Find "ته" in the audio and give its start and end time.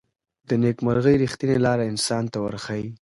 2.31-2.37